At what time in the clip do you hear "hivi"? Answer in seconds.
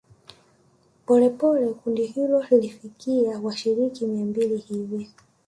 4.57-5.09